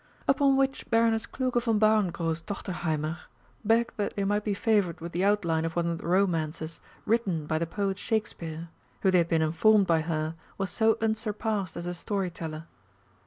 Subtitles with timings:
[0.27, 3.17] Upon which Baroness Kluge von Bauerngrosstochterheimer
[3.63, 7.45] begged that they might be favoured with the outline of one of the romances written
[7.45, 8.69] by the Poet Shakespeare,
[9.01, 12.65] who they had been informed by her was so unsurpassed as a story teller.